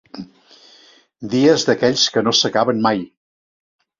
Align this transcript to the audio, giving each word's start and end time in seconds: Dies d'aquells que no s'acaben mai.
Dies 1.33 1.67
d'aquells 1.69 2.05
que 2.15 2.25
no 2.27 2.35
s'acaben 2.39 2.83
mai. 2.89 3.07